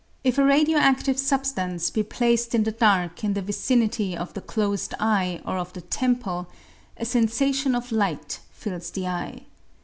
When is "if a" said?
0.23-0.43